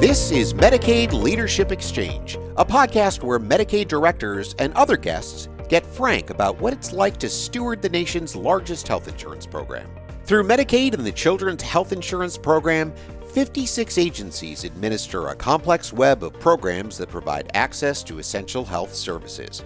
[0.00, 6.30] This is Medicaid Leadership Exchange, a podcast where Medicaid directors and other guests get frank
[6.30, 9.88] about what it's like to steward the nation's largest health insurance program.
[10.24, 12.92] Through Medicaid and the Children's Health Insurance Program,
[13.32, 19.64] 56 agencies administer a complex web of programs that provide access to essential health services.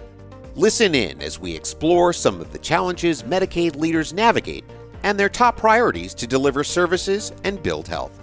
[0.53, 4.65] Listen in as we explore some of the challenges Medicaid leaders navigate
[5.03, 8.21] and their top priorities to deliver services and build health.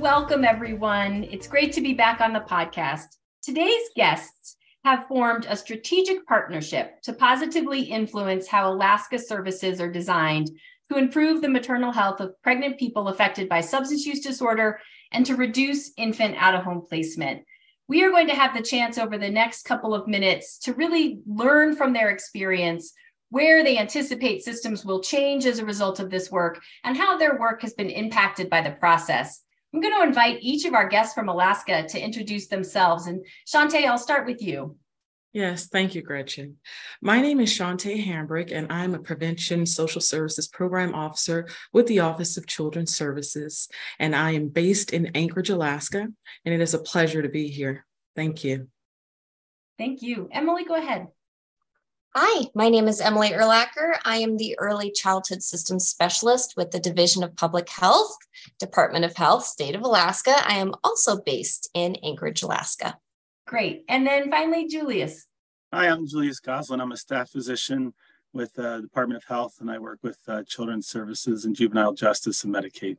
[0.00, 1.24] Welcome, everyone.
[1.24, 3.16] It's great to be back on the podcast.
[3.42, 10.50] Today's guests have formed a strategic partnership to positively influence how Alaska services are designed
[10.92, 14.78] to improve the maternal health of pregnant people affected by substance use disorder
[15.12, 17.42] and to reduce infant out of home placement.
[17.88, 21.20] We are going to have the chance over the next couple of minutes to really
[21.26, 22.92] learn from their experience
[23.30, 27.38] where they anticipate systems will change as a result of this work and how their
[27.38, 29.42] work has been impacted by the process.
[29.72, 33.06] I'm going to invite each of our guests from Alaska to introduce themselves.
[33.06, 34.76] And Shontey, I'll start with you.
[35.32, 36.56] Yes, thank you, Gretchen.
[37.02, 42.00] My name is Shontey Hambrick, and I'm a Prevention Social Services Program Officer with the
[42.00, 43.68] Office of Children's Services.
[43.98, 46.08] And I am based in Anchorage, Alaska,
[46.44, 47.84] and it is a pleasure to be here.
[48.14, 48.68] Thank you.
[49.76, 50.30] Thank you.
[50.32, 51.08] Emily, go ahead.
[52.18, 53.98] Hi, my name is Emily Urlacher.
[54.06, 58.16] I am the Early Childhood Systems Specialist with the Division of Public Health,
[58.58, 60.34] Department of Health, State of Alaska.
[60.46, 62.96] I am also based in Anchorage, Alaska.
[63.46, 63.84] Great.
[63.90, 65.26] And then finally, Julius.
[65.74, 66.80] Hi, I'm Julius Goslin.
[66.80, 67.92] I'm a staff physician
[68.32, 71.92] with the uh, Department of Health, and I work with uh, Children's Services and Juvenile
[71.92, 72.96] Justice and Medicaid.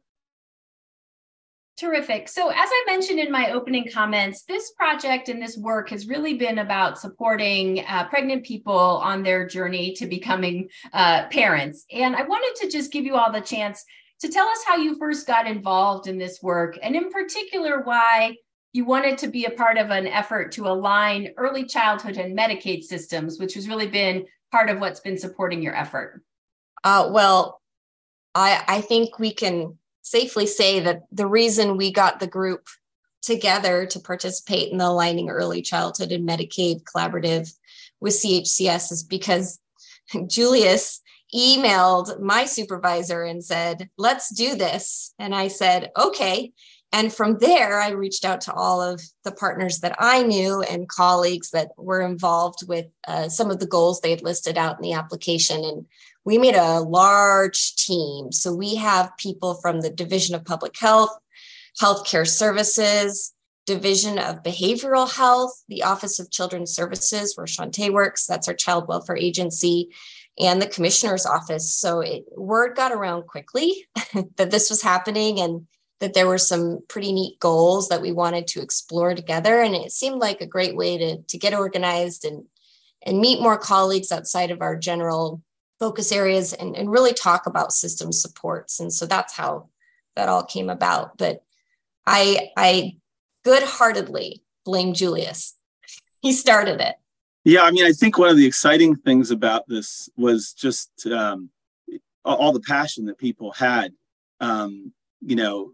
[1.77, 2.27] Terrific.
[2.27, 6.33] So, as I mentioned in my opening comments, this project and this work has really
[6.33, 11.85] been about supporting uh, pregnant people on their journey to becoming uh, parents.
[11.91, 13.85] And I wanted to just give you all the chance
[14.21, 18.35] to tell us how you first got involved in this work, and in particular, why
[18.73, 22.83] you wanted to be a part of an effort to align early childhood and Medicaid
[22.83, 26.23] systems, which has really been part of what's been supporting your effort.
[26.83, 27.61] Uh, well,
[28.33, 29.77] I, I think we can
[30.09, 32.67] safely say that the reason we got the group
[33.21, 37.53] together to participate in the Aligning Early Childhood and Medicaid Collaborative
[37.99, 39.59] with CHCS is because
[40.27, 41.01] Julius
[41.35, 45.13] emailed my supervisor and said, Let's do this.
[45.19, 46.53] And I said, Okay.
[46.93, 50.87] And from there, I reached out to all of the partners that I knew and
[50.87, 54.83] colleagues that were involved with uh, some of the goals they had listed out in
[54.83, 55.65] the application.
[55.65, 55.85] And
[56.27, 58.33] we made a large team.
[58.33, 61.17] So we have people from the Division of Public Health,
[61.81, 63.33] Healthcare Services,
[63.65, 68.89] Division of Behavioral Health, the Office of Children's Services, where Shontey works, that's our child
[68.89, 69.95] welfare agency,
[70.37, 71.73] and the commissioner's office.
[71.73, 73.87] So it, word got around quickly
[74.35, 75.65] that this was happening and
[76.01, 79.61] that there were some pretty neat goals that we wanted to explore together.
[79.61, 82.43] And it seemed like a great way to, to get organized and,
[83.05, 85.41] and meet more colleagues outside of our general
[85.79, 88.79] focus areas and, and really talk about system supports.
[88.79, 89.69] And so that's how
[90.15, 91.17] that all came about.
[91.17, 91.43] But
[92.05, 92.97] I I
[93.43, 95.55] good-heartedly blame Julius.
[96.21, 96.95] He started it.
[97.45, 101.51] Yeah, I mean, I think one of the exciting things about this was just um,
[102.25, 103.93] all the passion that people had,
[104.41, 105.73] um, you know,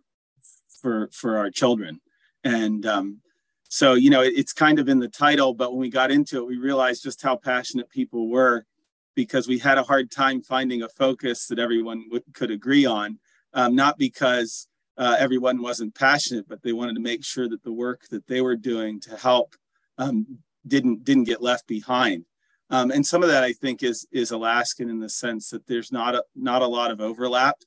[0.81, 2.00] for for our children,
[2.44, 3.22] and um,
[3.69, 5.53] so you know, it, it's kind of in the title.
[5.56, 8.68] But when we got into it, we realized just how passionate people were,
[9.16, 13.19] because we had a hard time finding a focus that everyone w- could agree on.
[13.53, 17.72] Um, not because uh, everyone wasn't passionate, but they wanted to make sure that the
[17.72, 19.56] work that they were doing to help
[19.97, 22.25] um, didn't didn't get left behind.
[22.69, 25.91] Um, and some of that I think is is Alaskan in the sense that there's
[25.91, 27.57] not a not a lot of overlap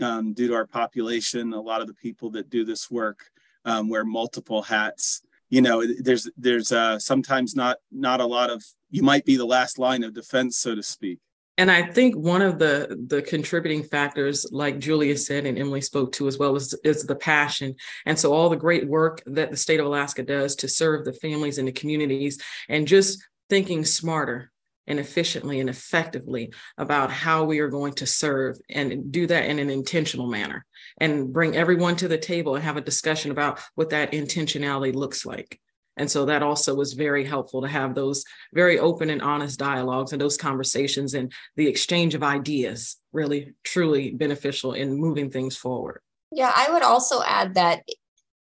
[0.00, 1.52] um, due to our population.
[1.52, 3.30] A lot of the people that do this work
[3.64, 5.22] um, wear multiple hats.
[5.50, 9.46] You know, there's there's uh, sometimes not not a lot of you might be the
[9.46, 11.18] last line of defense, so to speak.
[11.58, 16.12] And I think one of the the contributing factors, like Julia said and Emily spoke
[16.12, 17.74] to as well, is, is the passion.
[18.06, 21.12] And so all the great work that the state of Alaska does to serve the
[21.12, 24.52] families and the communities and just thinking smarter
[24.86, 29.58] and efficiently and effectively about how we are going to serve and do that in
[29.58, 30.64] an intentional manner
[30.98, 35.26] and bring everyone to the table and have a discussion about what that intentionality looks
[35.26, 35.60] like.
[35.98, 38.24] And so that also was very helpful to have those
[38.54, 44.12] very open and honest dialogues and those conversations and the exchange of ideas really truly
[44.12, 46.00] beneficial in moving things forward.
[46.30, 47.82] Yeah, I would also add that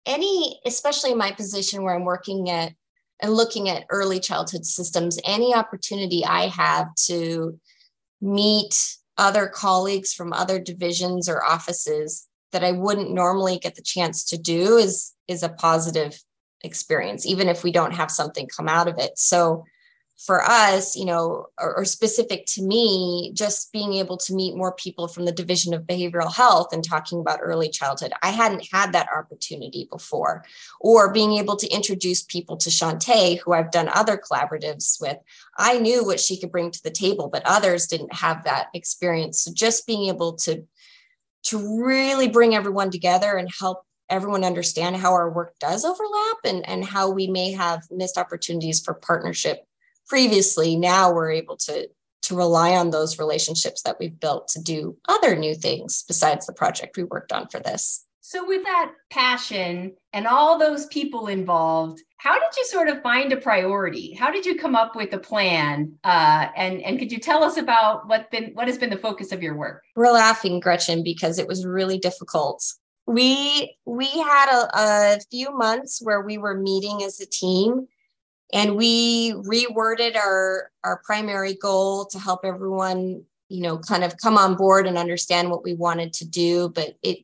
[0.05, 2.73] any, especially in my position where I'm working at
[3.21, 7.59] and looking at early childhood systems, any opportunity I have to
[8.19, 14.25] meet other colleagues from other divisions or offices that I wouldn't normally get the chance
[14.25, 16.19] to do is is a positive
[16.63, 19.17] experience, even if we don't have something come out of it.
[19.17, 19.65] So
[20.25, 24.73] for us, you know, or, or, specific to me, just being able to meet more
[24.73, 28.13] people from the Division of Behavioral Health and talking about early childhood.
[28.21, 30.45] I hadn't had that opportunity before,
[30.79, 35.17] or being able to introduce people to Shontey, who I've done other collaboratives with.
[35.57, 39.41] I knew what she could bring to the table, but others didn't have that experience.
[39.41, 40.63] So just being able to
[41.43, 46.67] to really bring everyone together and help everyone understand how our work does overlap and,
[46.67, 49.65] and how we may have missed opportunities for partnership
[50.07, 50.75] previously.
[50.75, 51.89] Now we're able to
[52.23, 56.53] to rely on those relationships that we've built to do other new things besides the
[56.53, 58.05] project we worked on for this.
[58.19, 63.33] So with that passion and all those people involved how did you sort of find
[63.33, 64.13] a priority?
[64.13, 65.93] How did you come up with a plan?
[66.03, 69.31] Uh, and and could you tell us about what been what has been the focus
[69.31, 69.81] of your work?
[69.95, 72.63] We're laughing gretchen because it was really difficult
[73.11, 77.87] we we had a, a few months where we were meeting as a team
[78.53, 84.37] and we reworded our our primary goal to help everyone you know kind of come
[84.37, 86.69] on board and understand what we wanted to do.
[86.69, 87.19] But it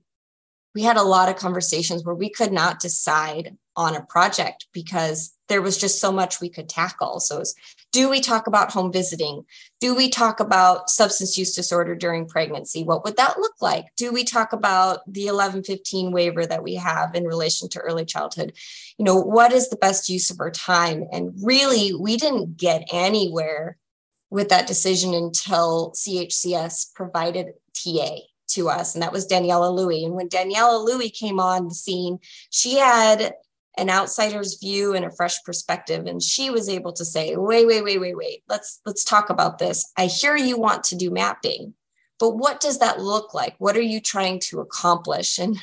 [0.76, 5.34] we had a lot of conversations where we could not decide on a project because
[5.50, 7.20] there was just so much we could tackle.
[7.20, 7.56] So it was,
[7.92, 9.46] do we talk about home visiting?
[9.80, 12.84] Do we talk about substance use disorder during pregnancy?
[12.84, 13.86] What would that look like?
[13.96, 18.54] Do we talk about the 1115 waiver that we have in relation to early childhood?
[18.98, 21.06] You know what is the best use of our time?
[21.12, 23.78] And really we didn't get anywhere
[24.30, 28.18] with that decision until chcs provided ta
[28.50, 30.06] to us and that was daniela Lewy.
[30.06, 32.20] And when daniela Lewy came on the scene
[32.50, 33.34] she had
[33.78, 36.06] an outsider's view and a fresh perspective.
[36.06, 39.60] And she was able to say wait wait wait wait wait let's let's talk about
[39.60, 39.92] this.
[39.98, 41.74] I hear you want to do mapping
[42.20, 43.56] but what does that look like?
[43.60, 45.38] What are you trying to accomplish?
[45.38, 45.58] And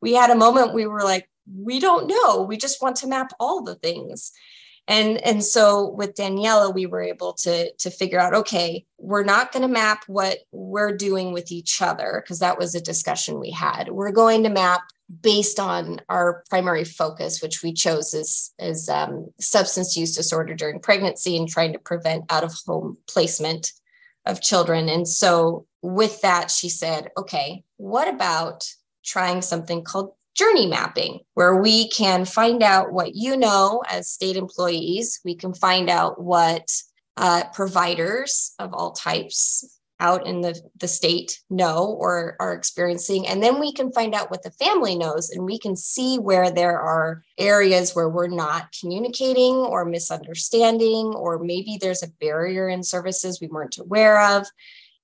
[0.00, 2.42] we had a moment we were like we don't know.
[2.42, 4.32] We just want to map all the things.
[4.86, 9.50] And and so with daniela we were able to to figure out okay we're not
[9.50, 13.50] going to map what we're doing with each other because that was a discussion we
[13.50, 13.88] had.
[13.88, 14.82] We're going to map
[15.22, 20.80] based on our primary focus, which we chose as, as um, substance use disorder during
[20.80, 23.72] pregnancy and trying to prevent out of home placement
[24.26, 24.88] of children.
[24.88, 28.66] And so, with that, she said, okay, what about
[29.04, 34.36] trying something called journey mapping, where we can find out what you know as state
[34.36, 36.68] employees, we can find out what
[37.16, 43.26] uh, providers of all types out in the, the state know or are experiencing.
[43.26, 46.50] And then we can find out what the family knows and we can see where
[46.50, 52.82] there are areas where we're not communicating or misunderstanding, or maybe there's a barrier in
[52.82, 54.46] services we weren't aware of.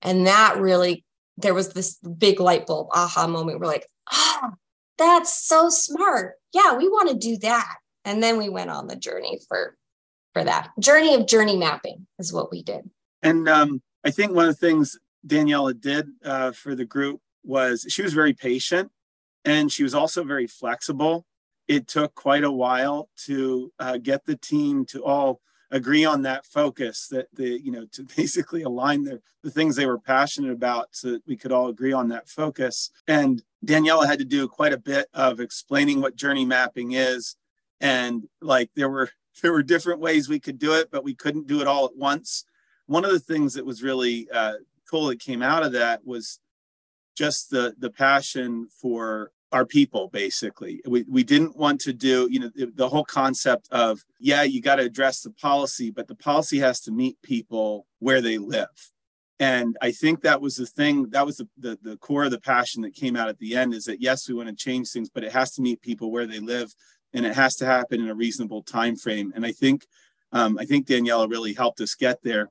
[0.03, 1.05] And that really,
[1.37, 3.61] there was this big light bulb aha moment.
[3.61, 4.51] We're like, oh,
[4.99, 6.35] that's so smart.
[6.53, 7.77] Yeah, we want to do that.
[8.05, 9.77] And then we went on the journey for
[10.33, 12.89] for that journey of journey mapping is what we did.
[13.23, 17.87] And um, I think one of the things Daniela did uh, for the group was
[17.89, 18.91] she was very patient
[19.45, 21.27] and she was also very flexible.
[21.69, 26.45] It took quite a while to uh, get the team to all agree on that
[26.45, 30.89] focus that the you know to basically align the, the things they were passionate about
[30.93, 34.73] so that we could all agree on that focus and daniela had to do quite
[34.73, 37.37] a bit of explaining what journey mapping is
[37.81, 39.11] and like there were
[39.43, 41.97] there were different ways we could do it but we couldn't do it all at
[41.97, 42.45] once
[42.91, 44.55] one of the things that was really uh,
[44.91, 46.41] cool that came out of that was
[47.17, 50.81] just the the passion for our people basically.
[50.87, 54.61] We, we didn't want to do you know the, the whole concept of yeah you
[54.61, 58.77] got to address the policy but the policy has to meet people where they live.
[59.39, 62.41] And i think that was the thing that was the, the, the core of the
[62.41, 65.09] passion that came out at the end is that yes we want to change things
[65.09, 66.75] but it has to meet people where they live
[67.15, 69.87] and it has to happen in a reasonable time frame and i think
[70.33, 72.51] um, i think daniela really helped us get there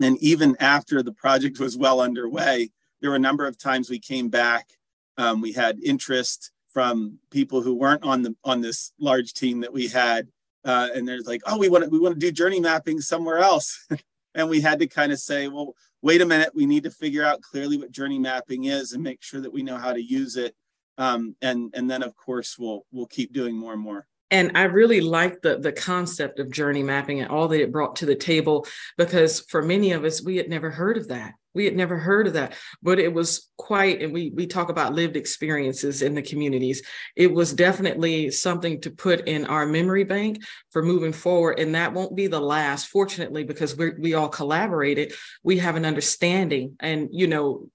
[0.00, 2.70] and even after the project was well underway,
[3.00, 4.68] there were a number of times we came back.
[5.16, 9.72] Um, we had interest from people who weren't on the on this large team that
[9.72, 10.28] we had,
[10.64, 13.38] uh, and there's like, oh, we want to we want to do journey mapping somewhere
[13.38, 13.86] else,
[14.34, 17.24] and we had to kind of say, well, wait a minute, we need to figure
[17.24, 20.36] out clearly what journey mapping is and make sure that we know how to use
[20.36, 20.56] it,
[20.98, 24.64] um, and and then of course we'll we'll keep doing more and more and I
[24.64, 28.16] really like the the concept of journey mapping and all that it brought to the
[28.16, 28.66] table
[28.98, 31.34] because for many of us we had never heard of that.
[31.54, 32.54] we had never heard of that.
[32.82, 36.82] But it was quite and we we talk about lived experiences in the communities.
[37.14, 41.60] It was definitely something to put in our memory bank for moving forward.
[41.60, 45.12] And that won't be the last fortunately because we we all collaborated.
[45.44, 47.68] We have an understanding and you know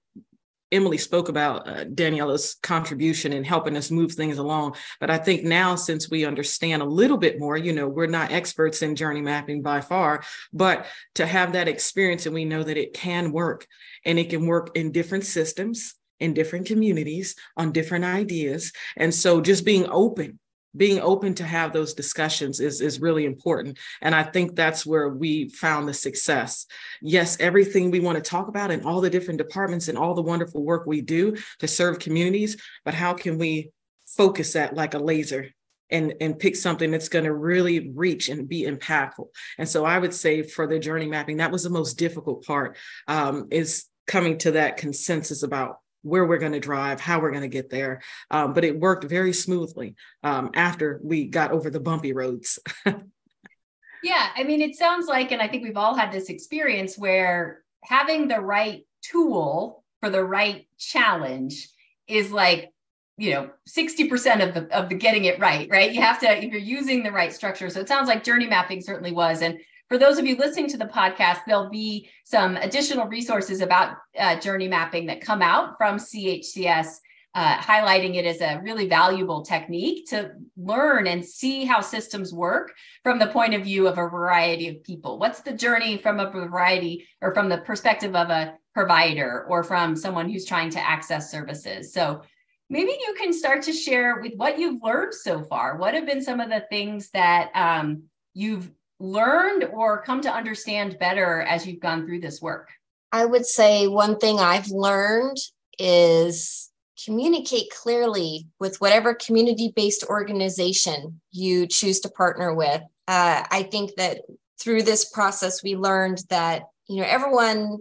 [0.72, 4.76] Emily spoke about uh, Daniela's contribution in helping us move things along.
[5.00, 8.30] But I think now, since we understand a little bit more, you know, we're not
[8.30, 10.22] experts in journey mapping by far,
[10.52, 10.86] but
[11.16, 13.66] to have that experience and we know that it can work
[14.04, 18.72] and it can work in different systems, in different communities, on different ideas.
[18.96, 20.38] And so just being open
[20.76, 23.78] being open to have those discussions is is really important.
[24.00, 26.66] And i think that's where we found the success.
[27.02, 30.22] Yes everything we want to talk about in all the different departments and all the
[30.22, 33.70] wonderful work we do to serve communities but how can we
[34.06, 35.48] focus that like a laser
[35.90, 39.26] and and pick something that's going to really reach and be impactful?
[39.58, 42.76] And so i would say for the journey mapping that was the most difficult part
[43.08, 47.42] um, is coming to that consensus about where we're going to drive, how we're going
[47.42, 48.00] to get there.
[48.30, 52.58] Um, but it worked very smoothly um, after we got over the bumpy roads.
[52.86, 57.62] yeah, I mean, it sounds like, and I think we've all had this experience where
[57.84, 61.68] having the right tool for the right challenge
[62.06, 62.72] is like
[63.16, 66.44] you know 60% of the of the getting it right right you have to if
[66.44, 69.58] you're using the right structure so it sounds like journey mapping certainly was and
[69.90, 74.36] for those of you listening to the podcast, there'll be some additional resources about uh,
[74.36, 76.94] journey mapping that come out from CHCS,
[77.34, 82.72] uh, highlighting it as a really valuable technique to learn and see how systems work
[83.02, 85.18] from the point of view of a variety of people.
[85.18, 89.96] What's the journey from a variety or from the perspective of a provider or from
[89.96, 91.92] someone who's trying to access services?
[91.92, 92.22] So
[92.68, 95.78] maybe you can start to share with what you've learned so far.
[95.78, 98.04] What have been some of the things that um,
[98.34, 102.68] you've learned or come to understand better as you've gone through this work?
[103.10, 105.38] I would say one thing I've learned
[105.78, 106.70] is
[107.04, 112.82] communicate clearly with whatever community based organization you choose to partner with.
[113.08, 114.20] Uh, I think that
[114.60, 117.78] through this process, we learned that, you know, everyone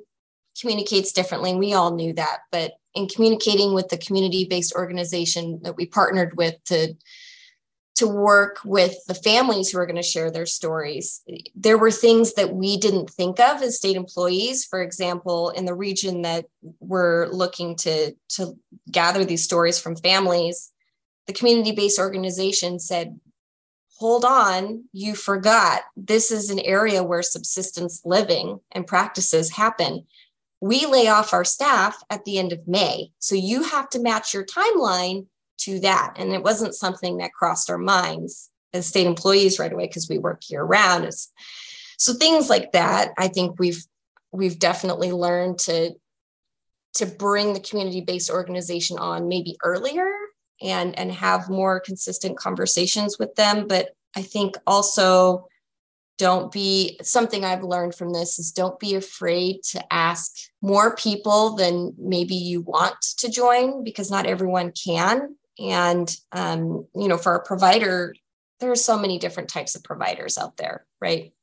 [0.59, 1.53] communicates differently.
[1.55, 6.35] We all knew that, but in communicating with the community based organization that we partnered
[6.37, 6.95] with to
[7.99, 11.21] to work with the families who are going to share their stories.
[11.53, 14.63] There were things that we didn't think of as state employees.
[14.63, 16.45] For example, in the region that
[16.79, 18.57] we're looking to, to
[18.89, 20.71] gather these stories from families,
[21.27, 23.19] the community based organization said,
[23.97, 25.81] Hold on, you forgot.
[25.97, 30.07] This is an area where subsistence living and practices happen.
[30.61, 33.11] We lay off our staff at the end of May.
[33.19, 35.25] So you have to match your timeline
[35.59, 36.15] to that.
[36.17, 40.17] And it wasn't something that crossed our minds as state employees right away because we
[40.17, 41.05] work year round.
[41.05, 41.31] It's,
[41.97, 43.83] so things like that, I think we've
[44.31, 45.95] we've definitely learned to
[46.93, 50.09] to bring the community-based organization on maybe earlier
[50.61, 53.67] and and have more consistent conversations with them.
[53.67, 55.47] But I think also
[56.17, 61.55] don't be something I've learned from this is don't be afraid to ask more people
[61.55, 67.35] than maybe you want to join because not everyone can and, um, you know, for
[67.35, 68.15] a provider,
[68.59, 71.33] there are so many different types of providers out there, right?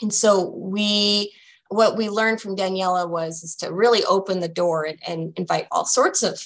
[0.00, 1.32] And so we,
[1.68, 5.66] what we learned from Daniela was is to really open the door and, and invite
[5.70, 6.42] all sorts of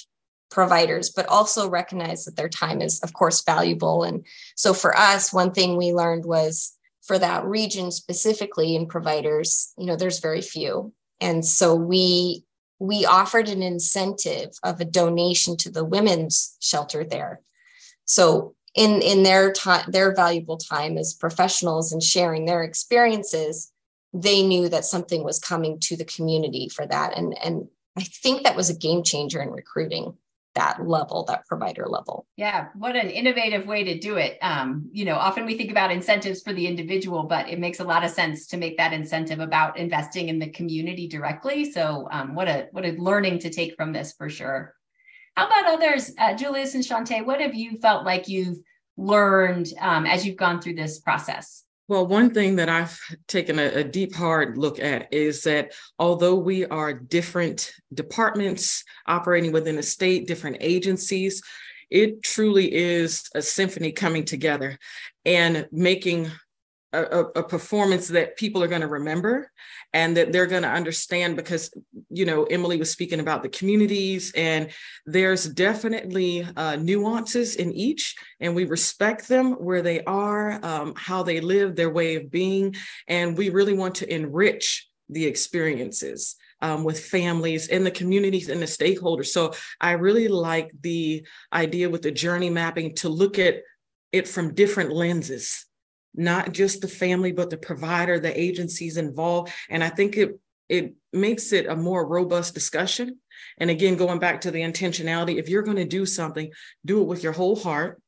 [0.49, 4.03] providers, but also recognize that their time is, of course, valuable.
[4.03, 9.73] And so for us, one thing we learned was for that region specifically in providers,
[9.77, 10.93] you know, there's very few.
[11.19, 12.43] And so we
[12.79, 17.41] we offered an incentive of a donation to the women's shelter there.
[18.05, 23.71] So in in their time their valuable time as professionals and sharing their experiences,
[24.13, 27.17] they knew that something was coming to the community for that.
[27.17, 27.67] And and
[27.97, 30.15] I think that was a game changer in recruiting
[30.57, 32.25] that level, that provider level.
[32.35, 34.37] Yeah, what an innovative way to do it.
[34.41, 37.83] Um, you know, often we think about incentives for the individual, but it makes a
[37.83, 41.71] lot of sense to make that incentive about investing in the community directly.
[41.71, 44.73] So, um, what a what a learning to take from this for sure.
[45.35, 47.23] How about others, uh, Julius and Shontey?
[47.23, 48.57] What have you felt like you've
[48.97, 51.63] learned um, as you've gone through this process?
[51.89, 56.35] Well, one thing that I've taken a, a, deep, hard look at is that although
[56.35, 61.41] we are different departments operating within a state, different agencies,
[61.89, 64.77] it truly is a symphony coming together
[65.23, 66.29] and making
[66.93, 69.51] a, a, performance that people are going to remember
[69.93, 71.69] and that they're going to understand because
[72.09, 74.69] you know emily was speaking about the communities and
[75.05, 81.23] there's definitely uh, nuances in each and we respect them where they are um, how
[81.23, 82.73] they live their way of being
[83.07, 88.61] and we really want to enrich the experiences um, with families in the communities and
[88.61, 89.27] the stakeholders.
[89.27, 93.57] So I really like the idea with the journey mapping to look at
[94.11, 95.66] it from different lenses,
[96.17, 99.53] not just the family, but the provider, the agencies involved.
[99.69, 103.19] And I think it it makes it a more robust discussion.
[103.57, 106.51] And again, going back to the intentionality, if you're going to do something,
[106.83, 108.01] do it with your whole heart,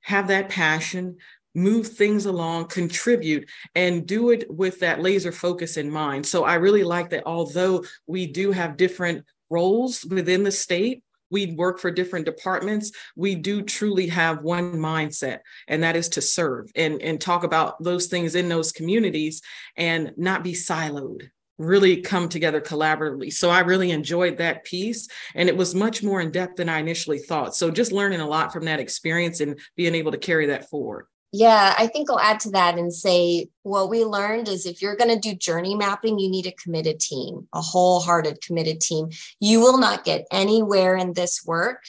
[0.00, 1.18] have that passion,
[1.54, 6.24] move things along, contribute, and do it with that laser focus in mind.
[6.24, 11.54] So I really like that although we do have different roles within the state, we
[11.54, 16.70] work for different departments, we do truly have one mindset, and that is to serve
[16.74, 19.42] and, and talk about those things in those communities
[19.76, 23.30] and not be siloed really come together collaboratively.
[23.30, 26.78] So I really enjoyed that piece and it was much more in depth than I
[26.78, 27.54] initially thought.
[27.54, 31.04] So just learning a lot from that experience and being able to carry that forward.
[31.32, 34.96] Yeah, I think I'll add to that and say what we learned is if you're
[34.96, 39.10] going to do journey mapping, you need a committed team, a wholehearted committed team.
[39.38, 41.84] You will not get anywhere in this work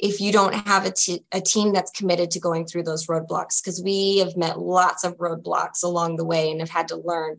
[0.00, 3.62] if you don't have a, t- a team that's committed to going through those roadblocks
[3.62, 7.38] because we have met lots of roadblocks along the way and have had to learn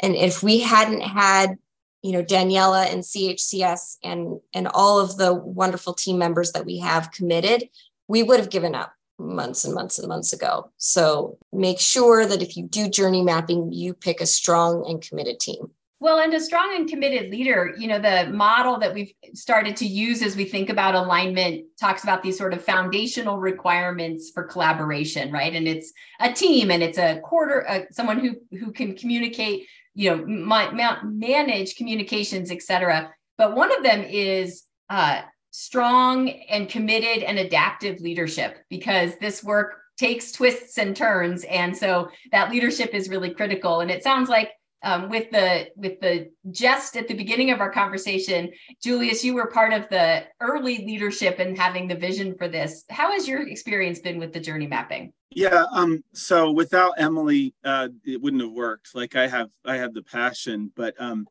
[0.00, 1.56] and if we hadn't had
[2.02, 6.78] you know daniela and chcs and and all of the wonderful team members that we
[6.78, 7.68] have committed
[8.06, 10.70] we would have given up months and months and months ago.
[10.76, 15.40] So make sure that if you do journey mapping, you pick a strong and committed
[15.40, 15.70] team.
[16.00, 19.84] Well, and a strong and committed leader, you know, the model that we've started to
[19.84, 25.32] use as we think about alignment talks about these sort of foundational requirements for collaboration,
[25.32, 25.52] right?
[25.52, 30.10] And it's a team and it's a quarter, uh, someone who who can communicate, you
[30.10, 33.12] know, ma- manage communications, et cetera.
[33.36, 35.22] But one of them is uh,
[35.58, 41.42] strong and committed and adaptive leadership because this work takes twists and turns.
[41.44, 43.80] And so that leadership is really critical.
[43.80, 44.52] And it sounds like
[44.84, 48.48] um, with the with the jest at the beginning of our conversation
[48.80, 52.84] julius you were part of the early leadership and having the vision for this.
[52.88, 55.12] How has your experience been with the journey mapping?
[55.32, 58.94] Yeah um so without emily uh it wouldn't have worked.
[58.94, 61.26] Like i have i had the passion but um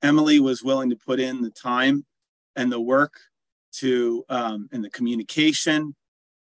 [0.00, 2.06] emily was willing to put in the time
[2.54, 3.14] and the work
[3.72, 5.94] to um, and the communication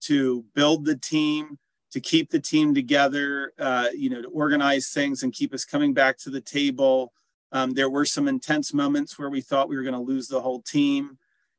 [0.02, 1.58] to build the team
[1.92, 5.92] to keep the team together uh, you know to organize things and keep us coming
[5.94, 7.12] back to the table.
[7.52, 10.40] Um, there were some intense moments where we thought we were going to lose the
[10.40, 11.18] whole team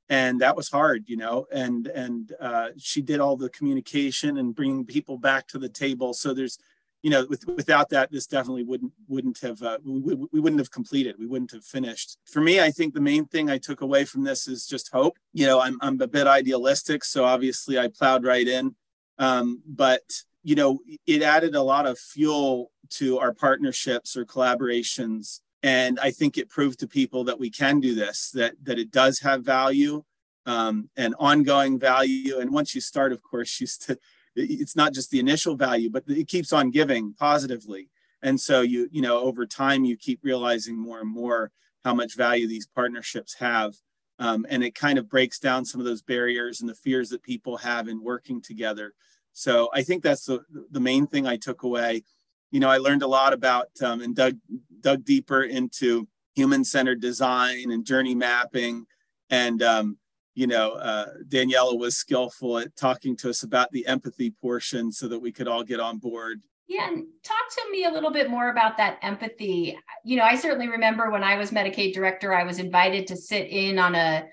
[0.09, 4.55] and that was hard you know and and uh, she did all the communication and
[4.55, 6.13] bringing people back to the table.
[6.13, 6.59] So there's
[7.03, 10.71] you know, with, without that, this definitely wouldn't wouldn't have uh, we, we wouldn't have
[10.71, 11.17] completed.
[11.19, 12.17] We wouldn't have finished.
[12.25, 15.17] For me, I think the main thing I took away from this is just hope.
[15.33, 18.75] You know, I'm I'm a bit idealistic, so obviously I plowed right in.
[19.19, 20.01] Um, but
[20.43, 26.11] you know, it added a lot of fuel to our partnerships or collaborations, and I
[26.11, 28.31] think it proved to people that we can do this.
[28.33, 30.05] That that it does have value
[30.45, 32.39] um, and ongoing value.
[32.39, 33.99] And once you start, of course, you st-
[34.35, 37.89] it's not just the initial value, but it keeps on giving positively.
[38.21, 41.51] And so you, you know, over time, you keep realizing more and more
[41.83, 43.75] how much value these partnerships have.
[44.19, 47.23] Um, and it kind of breaks down some of those barriers and the fears that
[47.23, 48.93] people have in working together.
[49.33, 50.41] So I think that's the,
[50.71, 52.03] the main thing I took away.
[52.51, 54.37] You know, I learned a lot about um, and dug
[54.79, 58.85] dug deeper into human centered design and journey mapping,
[59.31, 59.97] and um,
[60.35, 65.07] you know, uh, Daniela was skillful at talking to us about the empathy portion so
[65.07, 66.41] that we could all get on board.
[66.67, 69.77] Yeah, and talk to me a little bit more about that empathy.
[70.05, 73.49] You know, I certainly remember when I was Medicaid director, I was invited to sit
[73.49, 74.25] in on a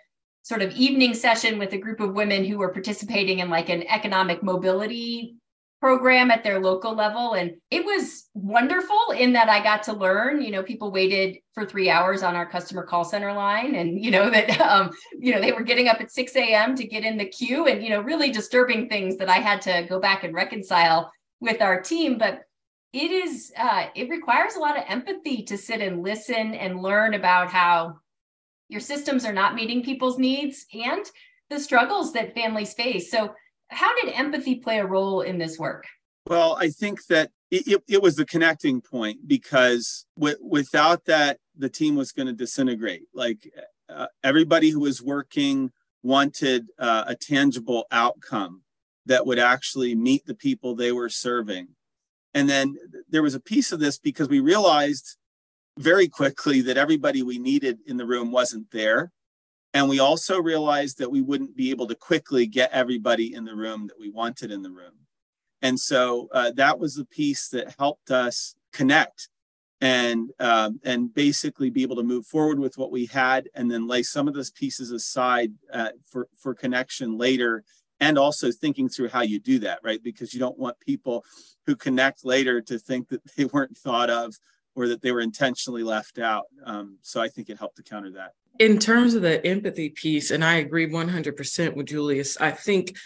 [0.42, 3.86] sort of evening session with a group of women who were participating in like an
[3.88, 5.36] economic mobility
[5.80, 7.34] program at their local level.
[7.34, 11.66] And it was wonderful in that i got to learn you know people waited for
[11.66, 15.40] three hours on our customer call center line and you know that um, you know
[15.40, 18.00] they were getting up at 6 a.m to get in the queue and you know
[18.00, 22.18] really disturbing things that i had to go back and reconcile with our team.
[22.18, 22.42] But
[22.92, 27.14] it is uh, it requires a lot of empathy to sit and listen and learn
[27.14, 27.98] about how
[28.68, 31.04] your systems are not meeting people's needs and
[31.48, 33.10] the struggles that families face.
[33.10, 33.34] So
[33.70, 35.86] how did empathy play a role in this work?
[36.26, 41.68] Well, I think that it, it was the connecting point because w- without that, the
[41.68, 43.02] team was going to disintegrate.
[43.14, 43.50] Like
[43.88, 45.70] uh, everybody who was working
[46.02, 48.62] wanted uh, a tangible outcome
[49.06, 51.68] that would actually meet the people they were serving.
[52.34, 52.76] And then
[53.08, 55.16] there was a piece of this because we realized
[55.78, 59.10] very quickly that everybody we needed in the room wasn't there.
[59.72, 63.54] And we also realized that we wouldn't be able to quickly get everybody in the
[63.54, 64.94] room that we wanted in the room.
[65.62, 69.28] And so uh, that was the piece that helped us connect
[69.80, 73.86] and um, and basically be able to move forward with what we had and then
[73.86, 77.64] lay some of those pieces aside uh, for for connection later
[77.98, 81.24] and also thinking through how you do that right because you don't want people
[81.66, 84.34] who connect later to think that they weren't thought of
[84.76, 88.10] or that they were intentionally left out um, so i think it helped to counter
[88.10, 92.96] that in terms of the empathy piece and i agree 100% with julius i think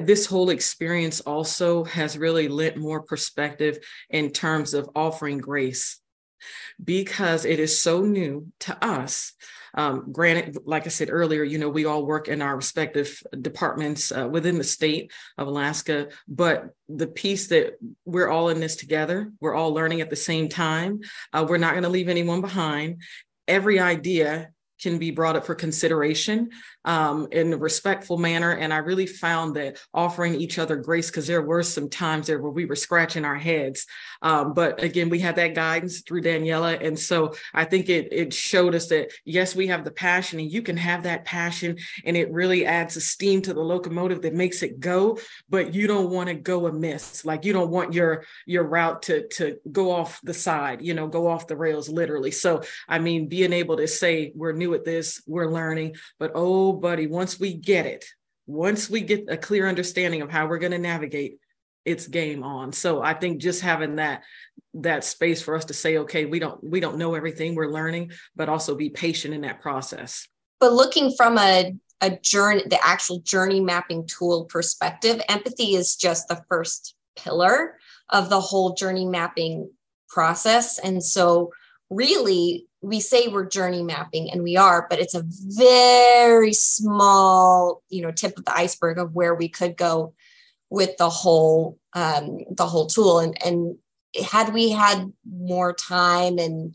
[0.00, 3.78] this whole experience also has really lent more perspective
[4.10, 6.00] in terms of offering grace
[6.82, 9.32] because it is so new to us.
[9.74, 14.12] Um, granted, like I said earlier, you know, we all work in our respective departments
[14.12, 19.32] uh, within the state of Alaska, but the piece that we're all in this together,
[19.40, 21.00] we're all learning at the same time.
[21.32, 23.02] Uh, we're not going to leave anyone behind.
[23.48, 24.50] Every idea
[24.84, 26.50] can be brought up for consideration
[26.84, 28.52] um, in a respectful manner.
[28.52, 32.40] And I really found that offering each other grace, because there were some times there
[32.40, 33.86] where we were scratching our heads.
[34.20, 36.78] Um, but again, we had that guidance through Daniela.
[36.86, 40.52] And so I think it, it showed us that, yes, we have the passion and
[40.52, 44.34] you can have that passion and it really adds a steam to the locomotive that
[44.34, 45.18] makes it go,
[45.48, 47.24] but you don't want to go amiss.
[47.24, 51.08] Like you don't want your, your route to, to go off the side, you know,
[51.08, 52.30] go off the rails literally.
[52.30, 56.72] So, I mean, being able to say we're new at this, we're learning, but oh,
[56.72, 58.04] buddy, once we get it,
[58.46, 61.38] once we get a clear understanding of how we're going to navigate,
[61.84, 62.72] it's game on.
[62.72, 64.22] So I think just having that
[64.74, 68.12] that space for us to say, okay, we don't we don't know everything, we're learning,
[68.34, 70.26] but also be patient in that process.
[70.60, 76.28] But looking from a a journey, the actual journey mapping tool perspective, empathy is just
[76.28, 77.78] the first pillar
[78.10, 79.70] of the whole journey mapping
[80.08, 80.78] process.
[80.78, 81.52] And so
[81.90, 88.02] really we say we're journey mapping and we are but it's a very small you
[88.02, 90.12] know tip of the iceberg of where we could go
[90.74, 93.20] with the whole um, the whole tool.
[93.20, 93.76] And and
[94.28, 96.74] had we had more time and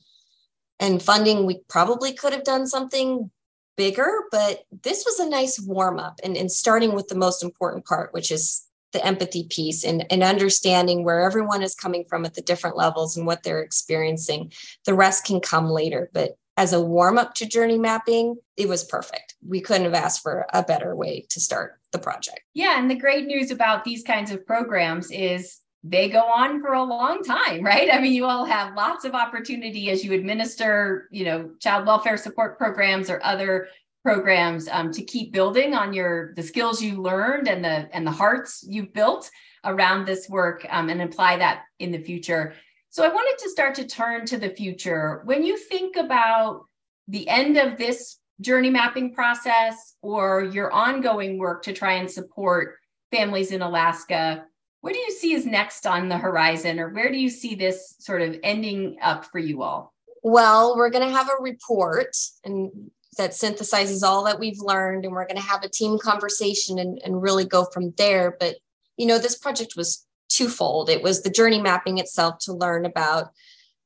[0.79, 3.29] and funding we probably could have done something
[3.77, 7.85] bigger but this was a nice warm up and, and starting with the most important
[7.85, 12.33] part which is the empathy piece and, and understanding where everyone is coming from at
[12.33, 14.51] the different levels and what they're experiencing.
[14.85, 16.09] The rest can come later.
[16.13, 19.35] But as a warm up to journey mapping, it was perfect.
[19.47, 22.41] We couldn't have asked for a better way to start the project.
[22.53, 22.79] Yeah.
[22.79, 26.83] And the great news about these kinds of programs is they go on for a
[26.83, 27.89] long time, right?
[27.91, 32.17] I mean, you all have lots of opportunity as you administer, you know, child welfare
[32.17, 33.69] support programs or other
[34.03, 38.11] programs um, to keep building on your the skills you learned and the and the
[38.11, 39.29] hearts you've built
[39.65, 42.53] around this work um, and apply that in the future.
[42.91, 45.21] So i wanted to start to turn to the future.
[45.25, 46.65] When you think about
[47.07, 52.77] the end of this journey mapping process or your ongoing work to try and support
[53.11, 54.45] families in alaska
[54.81, 57.95] what do you see as next on the horizon or where do you see this
[57.99, 59.93] sort of ending up for you all?
[60.23, 65.13] Well, we're going to have a report, and that synthesizes all that we've learned and
[65.13, 68.35] we're going to have a team conversation and, and really go from there.
[68.39, 68.55] But
[68.97, 70.89] you know this project was twofold.
[70.89, 73.31] It was the journey mapping itself to learn about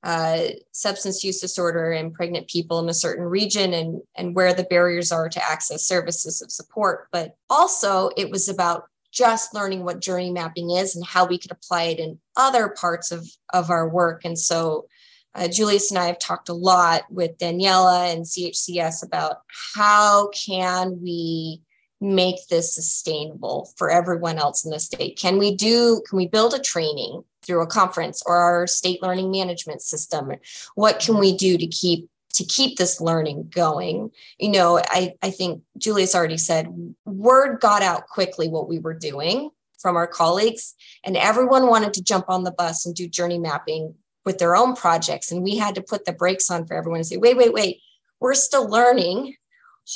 [0.03, 4.65] uh, substance use disorder in pregnant people in a certain region and and where the
[4.65, 7.07] barriers are to access services of support.
[7.11, 11.51] But also it was about just learning what journey mapping is and how we could
[11.51, 14.25] apply it in other parts of of our work.
[14.25, 14.87] And so
[15.35, 19.37] uh, Julius and I have talked a lot with Daniela and CHCS about
[19.75, 21.61] how can we
[22.03, 25.17] make this sustainable for everyone else in the state.
[25.17, 26.01] Can we do?
[26.07, 30.31] Can we build a training through a conference or our state learning management system?
[30.75, 34.11] What can we do to keep to keep this learning going?
[34.37, 36.67] You know, I I think Julius already said
[37.05, 42.03] word got out quickly what we were doing from our colleagues and everyone wanted to
[42.03, 43.93] jump on the bus and do journey mapping
[44.25, 45.31] with their own projects.
[45.31, 47.81] And we had to put the brakes on for everyone and say, wait, wait, wait,
[48.19, 49.35] we're still learning.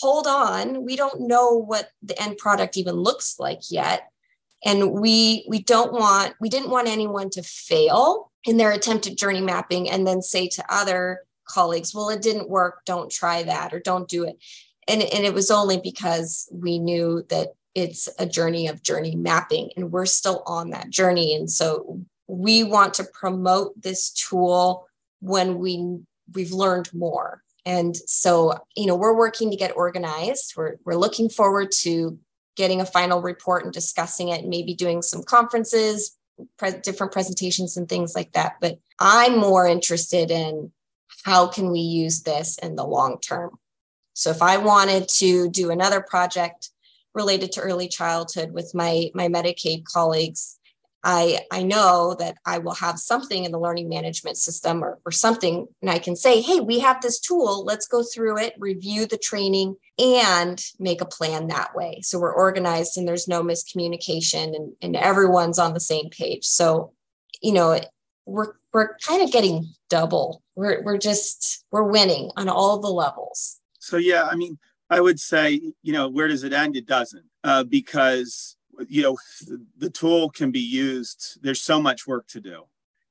[0.02, 0.84] Hold on.
[0.84, 4.10] We don't know what the end product even looks like yet.
[4.66, 9.16] And we we don't want, we didn't want anyone to fail in their attempt at
[9.16, 13.74] journey mapping and then say to other colleagues, well, it didn't work, don't try that
[13.74, 14.38] or don't do it.
[14.88, 19.70] And, and it was only because we knew that it's a journey of journey mapping
[19.78, 21.36] and we're still on that journey.
[21.36, 24.88] And so we want to promote this tool
[25.20, 26.00] when we
[26.34, 27.42] we've learned more.
[27.66, 30.54] And so you know we're working to get organized.
[30.56, 32.18] We're, we're looking forward to
[32.56, 36.18] getting a final report and discussing it and maybe doing some conferences
[36.58, 38.56] pre- different presentations and things like that.
[38.62, 40.72] But i'm more interested in
[41.24, 43.58] how can we use this in the long term.
[44.14, 46.72] So if i wanted to do another project
[47.14, 50.60] related to early childhood with my my medicaid colleagues
[51.04, 55.12] I, I know that I will have something in the learning management system or, or
[55.12, 57.64] something, and I can say, hey, we have this tool.
[57.64, 62.02] Let's go through it, review the training, and make a plan that way.
[62.02, 66.46] So we're organized and there's no miscommunication and, and everyone's on the same page.
[66.46, 66.94] So,
[67.42, 67.80] you know,
[68.26, 70.44] we're we're kind of getting double.
[70.56, 73.60] We're we're just we're winning on all the levels.
[73.80, 74.58] So yeah, I mean,
[74.90, 76.76] I would say, you know, where does it end?
[76.76, 78.57] It doesn't, uh, because
[78.88, 79.18] you know
[79.78, 81.40] the tool can be used.
[81.42, 82.66] There's so much work to do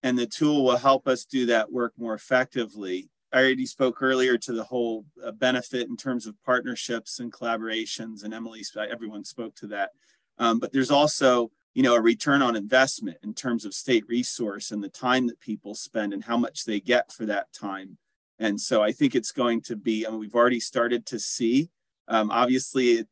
[0.07, 3.09] and the tool will help us do that work more effectively.
[3.33, 8.23] I already spoke earlier to the whole uh, benefit in terms of partnerships and collaborations
[8.23, 9.91] and emily everyone spoke to that.
[10.39, 14.71] Um, but there's also you know a return on investment in terms of state resource
[14.71, 17.99] and the time that people spend and how much they get for that time.
[18.39, 21.71] And so i think it's going to be I mean, we've already started to see
[22.09, 23.05] um, obviously,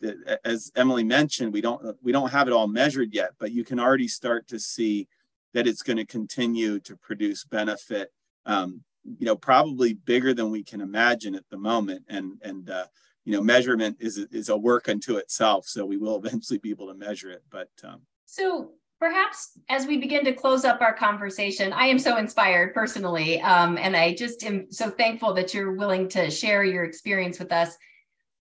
[0.44, 3.80] as Emily mentioned, we don't we don't have it all measured yet, but you can
[3.80, 5.09] already start to see
[5.52, 8.12] that it's going to continue to produce benefit.
[8.46, 8.83] Um,
[9.18, 12.87] you know, probably bigger than we can imagine at the moment, and and uh,
[13.24, 15.66] you know, measurement is is a work unto itself.
[15.66, 17.42] So we will eventually be able to measure it.
[17.50, 22.16] But um, so perhaps as we begin to close up our conversation, I am so
[22.16, 26.85] inspired personally, um, and I just am so thankful that you're willing to share your
[26.85, 27.76] experience with us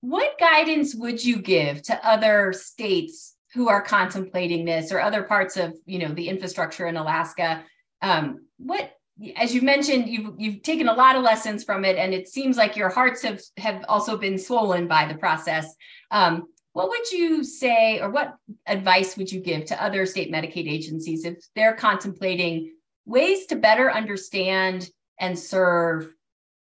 [0.02, 5.58] what guidance would you give to other states who are contemplating this or other parts
[5.58, 7.64] of you know the infrastructure in Alaska?
[8.02, 8.92] Um, what
[9.36, 12.58] as you mentioned, you've you've taken a lot of lessons from it, and it seems
[12.58, 15.76] like your hearts have have also been swollen by the process.
[16.12, 18.36] Um, what would you say, or what
[18.68, 22.74] advice would you give to other state Medicaid agencies if they're contemplating
[23.06, 26.14] ways to better understand and serve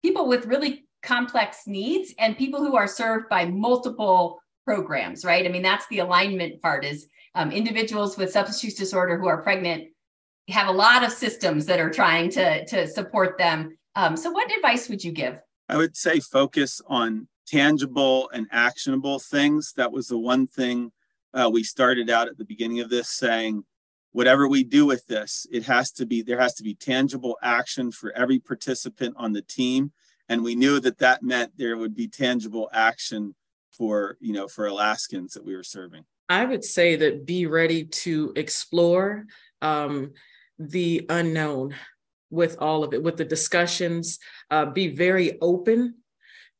[0.02, 5.46] people with really complex needs and people who are served by multiple programs, right?
[5.46, 9.42] I mean, that's the alignment part is um, individuals with substance use disorder who are
[9.42, 9.88] pregnant
[10.48, 13.76] have a lot of systems that are trying to, to support them.
[13.96, 15.38] Um, so what advice would you give?
[15.68, 19.72] I would say focus on tangible and actionable things.
[19.76, 20.92] That was the one thing
[21.34, 23.64] uh, we started out at the beginning of this saying,
[24.12, 27.92] whatever we do with this, it has to be, there has to be tangible action
[27.92, 29.92] for every participant on the team
[30.28, 33.34] and we knew that that meant there would be tangible action
[33.72, 37.84] for you know for alaskans that we were serving i would say that be ready
[37.84, 39.26] to explore
[39.62, 40.12] um,
[40.58, 41.74] the unknown
[42.30, 44.18] with all of it with the discussions
[44.50, 45.94] uh, be very open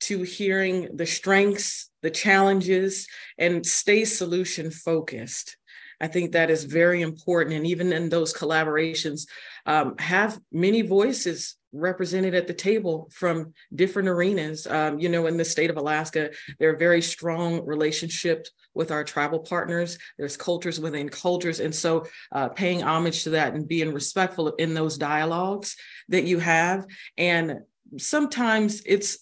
[0.00, 3.06] to hearing the strengths the challenges
[3.38, 5.56] and stay solution focused
[6.00, 7.56] I think that is very important.
[7.56, 9.26] And even in those collaborations,
[9.66, 14.66] um, have many voices represented at the table from different arenas.
[14.66, 19.04] Um, you know, in the state of Alaska, there are very strong relationships with our
[19.04, 19.98] tribal partners.
[20.18, 21.60] There's cultures within cultures.
[21.60, 25.76] And so uh, paying homage to that and being respectful in those dialogues
[26.08, 26.86] that you have.
[27.16, 27.60] And
[27.98, 29.18] sometimes it's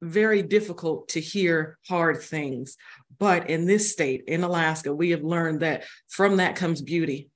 [0.00, 2.76] very difficult to hear hard things.
[3.18, 7.30] But in this state, in Alaska, we have learned that from that comes beauty.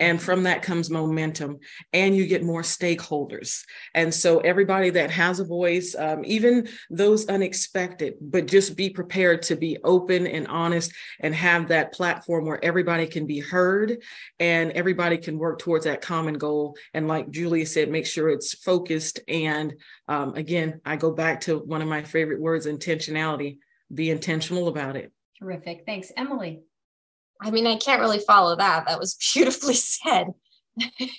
[0.00, 1.58] And from that comes momentum,
[1.92, 3.62] and you get more stakeholders.
[3.94, 9.42] And so, everybody that has a voice, um, even those unexpected, but just be prepared
[9.42, 14.02] to be open and honest and have that platform where everybody can be heard
[14.40, 16.76] and everybody can work towards that common goal.
[16.92, 19.20] And, like Julia said, make sure it's focused.
[19.28, 19.74] And
[20.08, 23.58] um, again, I go back to one of my favorite words intentionality
[23.92, 25.12] be intentional about it.
[25.38, 25.84] Terrific.
[25.86, 26.62] Thanks, Emily.
[27.44, 28.86] I mean, I can't really follow that.
[28.86, 30.28] That was beautifully said.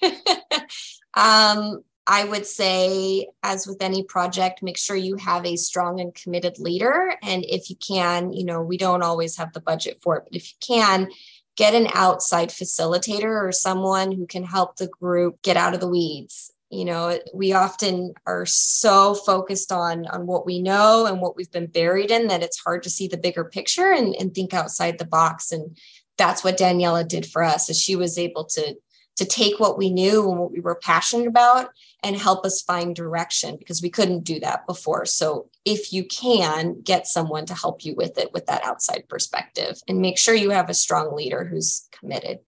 [1.14, 6.14] um, I would say, as with any project, make sure you have a strong and
[6.14, 7.16] committed leader.
[7.24, 10.36] And if you can, you know, we don't always have the budget for it, but
[10.36, 11.10] if you can,
[11.56, 15.88] get an outside facilitator or someone who can help the group get out of the
[15.88, 21.36] weeds you know we often are so focused on on what we know and what
[21.36, 24.54] we've been buried in that it's hard to see the bigger picture and, and think
[24.54, 25.78] outside the box and
[26.17, 28.75] that's what daniela did for us is she was able to
[29.15, 31.69] to take what we knew and what we were passionate about
[32.04, 36.82] and help us find direction because we couldn't do that before so if you can
[36.82, 40.49] get someone to help you with it with that outside perspective and make sure you
[40.49, 42.39] have a strong leader who's committed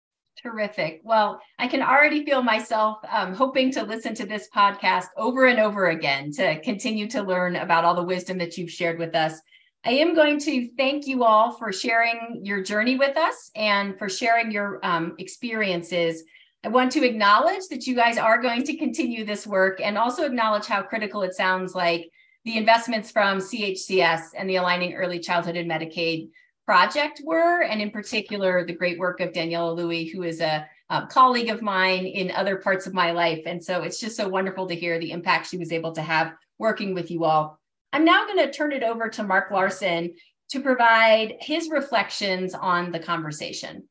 [0.42, 1.02] Terrific.
[1.04, 5.60] Well, I can already feel myself um, hoping to listen to this podcast over and
[5.60, 9.42] over again to continue to learn about all the wisdom that you've shared with us.
[9.86, 14.10] I am going to thank you all for sharing your journey with us and for
[14.10, 16.24] sharing your um, experiences.
[16.64, 20.26] I want to acknowledge that you guys are going to continue this work and also
[20.26, 22.10] acknowledge how critical it sounds like
[22.44, 26.30] the investments from CHCS and the Aligning Early Childhood and Medicaid
[26.66, 31.08] project were, and in particular, the great work of Daniela Lewy, who is a um,
[31.08, 33.44] colleague of mine in other parts of my life.
[33.46, 36.34] And so it's just so wonderful to hear the impact she was able to have
[36.58, 37.60] working with you all.
[37.94, 40.14] I'm now going to turn it over to Mark Larson
[40.50, 43.88] to provide his reflections on the conversation.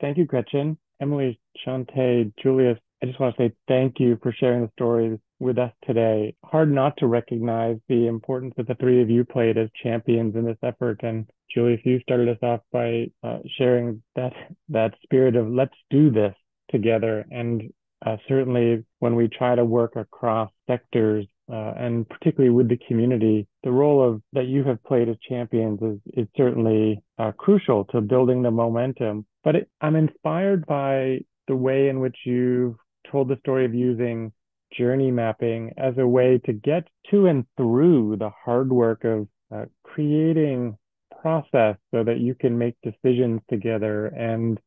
[0.00, 0.78] Thank you, Gretchen.
[1.00, 5.58] Emily, Shontey, Julius, I just want to say thank you for sharing the stories with
[5.58, 6.34] us today.
[6.44, 10.44] Hard not to recognize the importance that the three of you played as champions in
[10.44, 11.00] this effort.
[11.02, 14.32] And Julius, you started us off by uh, sharing that
[14.70, 16.34] that spirit of let's do this
[16.70, 17.26] together.
[17.30, 17.70] And
[18.06, 23.46] uh, certainly, when we try to work across sectors uh, and particularly with the community,
[23.62, 28.00] the role of that you have played as champions is, is certainly uh, crucial to
[28.00, 29.26] building the momentum.
[29.42, 32.76] But it, I'm inspired by the way in which you've
[33.10, 34.32] told the story of using
[34.76, 39.66] journey mapping as a way to get to and through the hard work of uh,
[39.84, 40.76] creating
[41.20, 44.58] process so that you can make decisions together and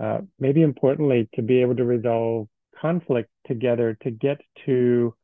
[0.00, 2.48] uh, maybe importantly to be able to resolve
[2.80, 5.14] conflict together to get to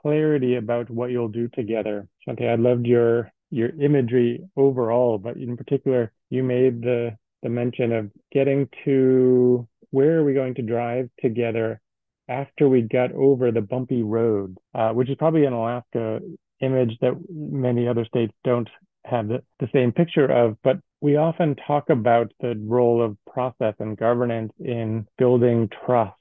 [0.00, 2.08] clarity about what you'll do together.
[2.26, 7.92] Shontey, I loved your your imagery overall, but in particular, you made the the mention
[7.92, 11.80] of getting to where are we going to drive together
[12.28, 16.20] after we got over the bumpy road, uh, which is probably an Alaska
[16.60, 18.68] image that many other states don't
[19.04, 20.56] have the, the same picture of.
[20.62, 26.14] But we often talk about the role of process and governance in building trust.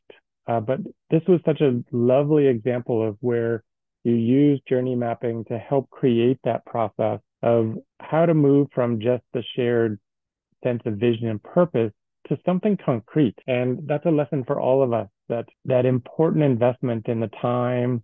[0.47, 0.79] Uh, but
[1.11, 3.63] this was such a lovely example of where
[4.03, 9.23] you use journey mapping to help create that process of how to move from just
[9.33, 9.99] the shared
[10.63, 11.91] sense of vision and purpose
[12.27, 13.35] to something concrete.
[13.47, 18.03] And that's a lesson for all of us that that important investment in the time,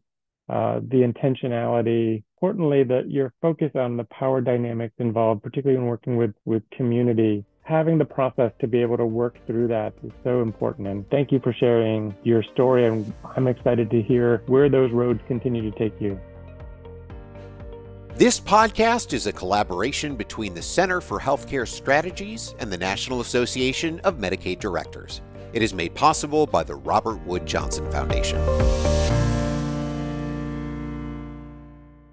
[0.49, 6.17] uh, the intentionality, importantly, that you're focused on the power dynamics involved, particularly in working
[6.17, 7.43] with, with community.
[7.65, 10.87] Having the process to be able to work through that is so important.
[10.87, 12.85] And thank you for sharing your story.
[12.85, 16.19] And I'm excited to hear where those roads continue to take you.
[18.13, 23.99] This podcast is a collaboration between the Center for Healthcare Strategies and the National Association
[24.01, 25.21] of Medicaid Directors.
[25.51, 28.37] It is made possible by the Robert Wood Johnson Foundation.